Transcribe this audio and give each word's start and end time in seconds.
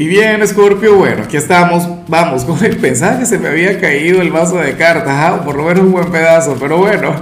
Y 0.00 0.06
bien, 0.06 0.40
Scorpio, 0.48 0.96
bueno, 0.96 1.24
aquí 1.24 1.36
estamos. 1.36 1.86
Vamos, 2.08 2.44
como 2.46 2.58
pensaba 2.80 3.18
que 3.18 3.26
se 3.26 3.38
me 3.38 3.48
había 3.48 3.78
caído 3.78 4.22
el 4.22 4.30
vaso 4.30 4.56
de 4.56 4.72
cartas, 4.72 5.12
ah, 5.14 5.42
por 5.44 5.58
lo 5.58 5.64
menos 5.64 5.84
un 5.84 5.92
buen 5.92 6.10
pedazo, 6.10 6.56
pero 6.58 6.78
bueno, 6.78 7.14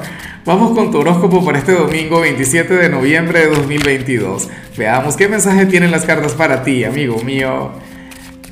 vamos 0.45 0.79
con 0.79 0.93
tu 0.93 0.99
horóscopo 0.99 1.45
para 1.45 1.59
este 1.59 1.73
domingo 1.73 2.21
27 2.21 2.73
de 2.77 2.89
noviembre 2.89 3.41
de 3.41 3.47
2022. 3.49 4.49
Veamos 4.77 5.17
qué 5.17 5.27
mensaje 5.27 5.67
tienen 5.67 5.91
las 5.91 6.05
cartas 6.05 6.35
para 6.35 6.63
ti, 6.63 6.85
amigo 6.85 7.21
mío. 7.25 7.73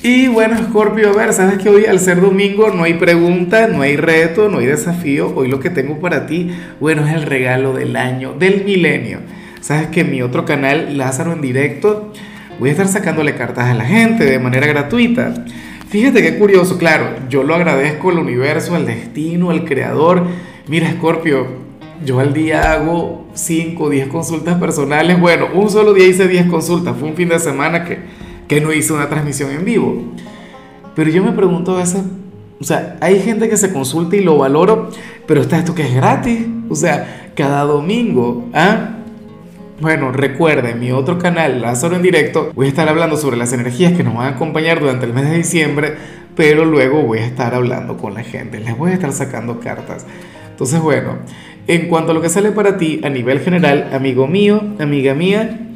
Y 0.02 0.27
bueno, 0.27 0.58
Scorpio, 0.58 1.11
a 1.11 1.17
ver, 1.17 1.33
sabes 1.33 1.63
que 1.63 1.69
hoy 1.69 1.87
al 1.87 2.01
ser 2.01 2.21
domingo 2.21 2.71
no 2.71 2.83
hay 2.83 2.95
pregunta, 2.95 3.69
no 3.69 3.83
hay 3.83 3.97
reto, 3.97 4.49
no 4.49 4.58
hay 4.58 4.67
desafío. 4.67 5.33
Hoy 5.37 5.47
lo 5.47 5.61
que 5.61 5.71
tengo 5.71 6.01
para 6.01 6.27
ti, 6.27 6.51
bueno, 6.81 7.06
es 7.06 7.15
el 7.15 7.22
regalo 7.22 7.74
del 7.74 7.95
año, 7.95 8.35
del 8.37 8.65
milenio. 8.65 9.21
Sabes 9.61 9.87
que 9.87 10.03
mi 10.03 10.21
otro 10.21 10.45
canal, 10.45 10.99
Lázaro 10.99 11.33
en 11.33 11.43
directo, 11.43 12.13
voy 12.58 12.68
a 12.68 12.72
estar 12.72 12.88
sacándole 12.88 13.34
cartas 13.34 13.66
a 13.66 13.74
la 13.74 13.84
gente 13.84 14.24
de 14.24 14.38
manera 14.38 14.66
gratuita. 14.66 15.34
Fíjate 15.88 16.23
qué 16.23 16.38
curioso, 16.38 16.78
claro, 16.78 17.10
yo 17.28 17.42
lo 17.42 17.55
agradezco 17.55 18.10
al 18.10 18.19
universo, 18.19 18.74
al 18.74 18.87
destino, 18.87 19.51
al 19.51 19.64
creador. 19.64 20.24
Mira, 20.66 20.91
Scorpio, 20.91 21.47
yo 22.05 22.19
al 22.20 22.33
día 22.33 22.73
hago 22.73 23.28
5 23.34 23.84
o 23.84 23.91
10 23.91 24.09
consultas 24.09 24.59
personales. 24.59 25.20
Bueno, 25.20 25.47
un 25.55 25.70
solo 25.70 25.95
día 25.95 26.06
hice 26.06 26.27
10 26.27 26.47
consultas, 26.47 26.97
fue 26.98 27.09
un 27.09 27.14
fin 27.14 27.28
de 27.28 27.38
semana 27.38 27.84
que, 27.84 27.98
que 28.48 28.61
no 28.61 28.73
hice 28.73 28.92
una 28.92 29.09
transmisión 29.09 29.50
en 29.50 29.64
vivo. 29.64 30.02
Pero 30.95 31.11
yo 31.11 31.23
me 31.23 31.33
pregunto 31.33 31.77
a 31.77 31.80
veces, 31.80 32.02
o 32.61 32.64
sea, 32.64 32.97
hay 33.00 33.20
gente 33.20 33.48
que 33.48 33.56
se 33.56 33.73
consulta 33.73 34.16
y 34.16 34.20
lo 34.20 34.38
valoro, 34.38 34.91
pero 35.27 35.42
está 35.42 35.59
esto 35.59 35.75
que 35.75 35.83
es 35.83 35.95
gratis. 35.95 36.47
O 36.69 36.75
sea, 36.75 37.30
cada 37.36 37.62
domingo, 37.62 38.48
¿ah? 38.55 38.95
Bueno, 39.79 40.11
recuerda, 40.11 40.71
en 40.71 40.80
mi 40.80 40.91
otro 40.91 41.19
canal, 41.19 41.61
Lázaro 41.61 41.97
en 41.97 42.03
directo, 42.03 42.51
voy 42.55 42.65
a 42.65 42.69
estar 42.71 42.89
hablando 42.89 43.19
sobre 43.19 43.37
las 43.37 43.53
energías 43.53 43.93
que 43.93 44.03
nos 44.03 44.15
van 44.15 44.29
a 44.33 44.37
acompañar 44.37 44.80
durante 44.80 45.05
el 45.05 45.12
mes 45.12 45.29
de 45.29 45.37
diciembre, 45.37 45.95
pero 46.34 46.65
luego 46.65 47.03
voy 47.03 47.19
a 47.19 47.27
estar 47.27 47.55
hablando 47.55 47.98
con 47.98 48.15
la 48.15 48.23
gente, 48.23 48.59
les 48.59 48.75
voy 48.75 48.92
a 48.92 48.95
estar 48.95 49.12
sacando 49.12 49.61
cartas. 49.61 50.06
Entonces, 50.50 50.81
bueno, 50.81 51.19
en 51.67 51.89
cuanto 51.89 52.12
a 52.12 52.15
lo 52.15 52.23
que 52.23 52.31
sale 52.31 52.53
para 52.53 52.78
ti 52.78 53.03
a 53.05 53.11
nivel 53.11 53.41
general, 53.41 53.91
amigo 53.92 54.27
mío, 54.27 54.62
amiga 54.78 55.12
mía, 55.12 55.69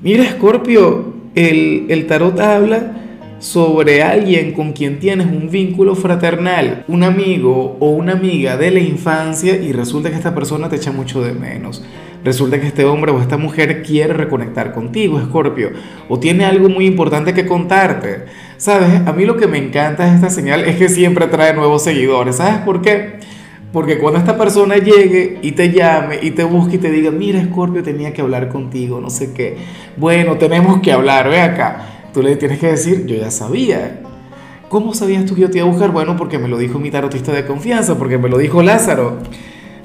mira, 0.00 0.24
Scorpio, 0.24 1.12
el, 1.34 1.84
el 1.90 2.06
tarot 2.06 2.40
habla 2.40 2.92
sobre 3.38 4.02
alguien 4.02 4.52
con 4.52 4.72
quien 4.72 4.98
tienes 4.98 5.26
un 5.26 5.48
vínculo 5.50 5.94
fraternal, 5.94 6.84
un 6.88 7.04
amigo 7.04 7.76
o 7.80 7.90
una 7.90 8.12
amiga 8.12 8.56
de 8.56 8.70
la 8.70 8.80
infancia 8.80 9.56
y 9.56 9.72
resulta 9.72 10.10
que 10.10 10.16
esta 10.16 10.34
persona 10.34 10.68
te 10.68 10.76
echa 10.76 10.92
mucho 10.92 11.22
de 11.22 11.32
menos. 11.32 11.84
Resulta 12.24 12.60
que 12.60 12.66
este 12.66 12.84
hombre 12.84 13.12
o 13.12 13.20
esta 13.20 13.36
mujer 13.36 13.82
quiere 13.82 14.12
reconectar 14.12 14.72
contigo, 14.72 15.20
Escorpio, 15.20 15.70
o 16.08 16.18
tiene 16.18 16.44
algo 16.44 16.68
muy 16.68 16.86
importante 16.86 17.32
que 17.32 17.46
contarte. 17.46 18.24
¿Sabes? 18.56 19.06
A 19.06 19.12
mí 19.12 19.24
lo 19.24 19.36
que 19.36 19.46
me 19.46 19.58
encanta 19.58 20.04
de 20.04 20.16
esta 20.16 20.28
señal 20.28 20.64
es 20.64 20.76
que 20.76 20.88
siempre 20.88 21.28
trae 21.28 21.54
nuevos 21.54 21.84
seguidores. 21.84 22.36
¿Sabes 22.36 22.58
por 22.62 22.82
qué? 22.82 23.20
Porque 23.72 23.98
cuando 23.98 24.18
esta 24.18 24.36
persona 24.36 24.78
llegue 24.78 25.38
y 25.42 25.52
te 25.52 25.70
llame 25.70 26.18
y 26.20 26.32
te 26.32 26.42
busque 26.42 26.76
y 26.76 26.78
te 26.78 26.90
diga, 26.90 27.12
mira 27.12 27.38
Escorpio, 27.38 27.82
tenía 27.84 28.12
que 28.12 28.22
hablar 28.22 28.48
contigo, 28.48 29.00
no 29.00 29.10
sé 29.10 29.32
qué. 29.32 29.56
Bueno, 29.96 30.38
tenemos 30.38 30.80
que 30.80 30.90
hablar, 30.90 31.28
ve 31.28 31.40
acá. 31.40 31.97
Tú 32.18 32.24
le 32.24 32.34
tienes 32.34 32.58
que 32.58 32.66
decir, 32.66 33.06
yo 33.06 33.14
ya 33.14 33.30
sabía. 33.30 34.00
¿Cómo 34.68 34.92
sabías 34.92 35.24
tú 35.24 35.36
que 35.36 35.42
yo 35.42 35.50
te 35.50 35.58
iba 35.58 35.68
a 35.68 35.70
buscar? 35.70 35.92
Bueno, 35.92 36.16
porque 36.16 36.36
me 36.36 36.48
lo 36.48 36.58
dijo 36.58 36.80
mi 36.80 36.90
tarotista 36.90 37.30
de 37.30 37.46
confianza, 37.46 37.96
porque 37.96 38.18
me 38.18 38.28
lo 38.28 38.38
dijo 38.38 38.60
Lázaro 38.60 39.18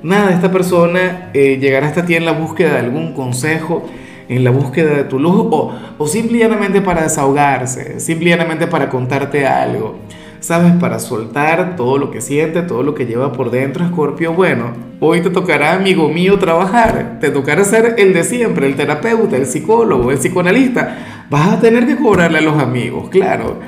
nada, 0.01 0.31
esta 0.31 0.51
persona 0.51 1.29
eh, 1.35 1.59
llegará 1.61 1.85
hasta 1.85 2.07
ti 2.07 2.15
en 2.15 2.25
la 2.25 2.31
búsqueda 2.31 2.71
de 2.71 2.79
algún 2.79 3.13
consejo, 3.13 3.87
en 4.29 4.43
la 4.43 4.49
búsqueda 4.49 4.95
de 4.95 5.03
tu 5.03 5.19
luz, 5.19 5.45
o, 5.51 5.75
o 5.99 6.07
simplemente 6.07 6.81
para 6.81 7.03
desahogarse, 7.03 7.99
simplemente 7.99 8.65
para 8.65 8.89
contarte 8.89 9.45
algo. 9.45 9.99
¿Sabes? 10.39 10.73
Para 10.73 10.97
soltar 10.99 11.77
todo 11.77 11.99
lo 11.99 12.09
que 12.09 12.19
siente, 12.19 12.63
todo 12.63 12.81
lo 12.81 12.95
que 12.95 13.05
lleva 13.05 13.31
por 13.31 13.49
dentro, 13.49 13.85
Escorpio. 13.85 14.33
Bueno, 14.33 14.73
hoy 14.99 15.21
te 15.21 15.29
tocará, 15.29 15.73
amigo 15.73 16.09
mío, 16.09 16.37
trabajar. 16.37 17.19
Te 17.21 17.29
tocará 17.29 17.63
ser 17.63 17.95
el 17.97 18.11
de 18.11 18.25
siempre, 18.25 18.67
el 18.67 18.75
terapeuta, 18.75 19.37
el 19.37 19.45
psicólogo, 19.45 20.11
el 20.11 20.17
psicoanalista. 20.17 21.12
Vas 21.29 21.53
a 21.53 21.59
tener 21.59 21.87
que 21.87 21.95
cobrarle 21.95 22.39
a 22.39 22.41
los 22.41 22.61
amigos, 22.61 23.09
claro. 23.09 23.59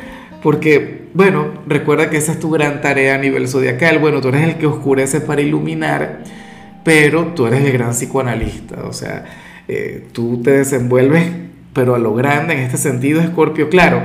Porque 0.41 1.05
bueno, 1.15 1.47
recuerda 1.65 2.09
que 2.09 2.17
esa 2.17 2.33
es 2.33 2.41
tu 2.41 2.51
gran 2.51 2.81
tarea 2.81 3.15
a 3.15 3.17
nivel 3.17 3.47
zodiacal. 3.47 3.99
Bueno, 3.99 4.19
tú 4.19 4.27
eres 4.27 4.43
el 4.43 4.55
que 4.55 4.67
oscurece 4.67 5.21
para 5.21 5.41
iluminar, 5.41 6.23
pero 6.83 7.27
tú 7.27 7.47
eres 7.47 7.63
el 7.63 7.71
gran 7.71 7.91
psicoanalista. 7.91 8.83
O 8.83 8.91
sea, 8.91 9.23
eh, 9.69 10.07
tú 10.11 10.41
te 10.43 10.51
desenvuelves, 10.51 11.31
pero 11.71 11.95
a 11.95 11.99
lo 11.99 12.13
grande 12.15 12.55
en 12.55 12.59
este 12.59 12.75
sentido, 12.75 13.21
Escorpio. 13.21 13.69
Claro, 13.69 14.03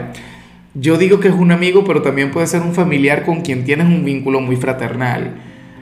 yo 0.75 0.99
digo 0.99 1.19
que 1.19 1.27
es 1.27 1.35
un 1.35 1.51
amigo, 1.51 1.83
pero 1.85 2.01
también 2.01 2.31
puede 2.31 2.47
ser 2.47 2.63
un 2.63 2.75
familiar 2.75 3.25
con 3.25 3.41
quien 3.41 3.65
tienes 3.65 3.89
un 3.89 4.05
vínculo 4.05 4.41
muy 4.41 4.55
fraternal. 4.55 5.35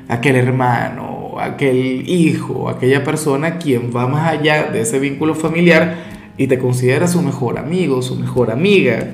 Aquel 0.09 0.35
hermano, 0.37 1.35
aquel 1.39 2.09
hijo, 2.09 2.71
aquella 2.71 3.05
persona 3.05 3.59
quien 3.59 3.95
va 3.95 4.07
más 4.07 4.33
allá 4.33 4.71
de 4.73 4.81
ese 4.81 4.99
vínculo 4.99 5.35
familiar 5.35 6.18
y 6.39 6.47
te 6.47 6.59
considera 6.59 7.09
su 7.09 7.21
mejor 7.21 7.59
amigo, 7.59 8.01
su 8.01 8.15
mejor 8.17 8.51
amiga. 8.51 9.07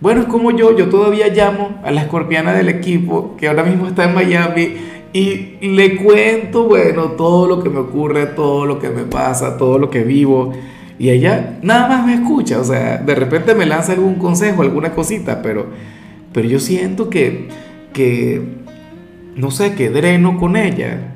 Bueno, 0.00 0.22
es 0.22 0.26
como 0.26 0.50
yo, 0.50 0.76
yo 0.76 0.88
todavía 0.88 1.28
llamo 1.28 1.80
a 1.84 1.90
la 1.90 2.02
escorpiana 2.02 2.52
del 2.54 2.68
equipo 2.68 3.36
que 3.36 3.46
ahora 3.46 3.62
mismo 3.62 3.86
está 3.86 4.04
en 4.04 4.14
Miami 4.14 4.74
y 5.12 5.56
le 5.60 5.96
cuento, 5.96 6.64
bueno, 6.64 7.12
todo 7.12 7.46
lo 7.46 7.62
que 7.62 7.70
me 7.70 7.78
ocurre, 7.78 8.26
todo 8.26 8.66
lo 8.66 8.78
que 8.78 8.90
me 8.90 9.04
pasa, 9.04 9.56
todo 9.56 9.78
lo 9.78 9.88
que 9.88 10.02
vivo. 10.02 10.52
Y 10.98 11.10
ella 11.10 11.58
nada 11.62 11.88
más 11.88 12.06
me 12.06 12.14
escucha, 12.14 12.58
o 12.58 12.64
sea, 12.64 12.98
de 12.98 13.14
repente 13.14 13.54
me 13.54 13.66
lanza 13.66 13.92
algún 13.92 14.16
consejo, 14.16 14.62
alguna 14.62 14.92
cosita, 14.92 15.42
pero, 15.42 15.66
pero 16.32 16.48
yo 16.48 16.58
siento 16.58 17.10
que, 17.10 17.48
que, 17.92 18.42
no 19.36 19.50
sé, 19.50 19.74
que 19.74 19.90
dreno 19.90 20.38
con 20.38 20.56
ella. 20.56 21.15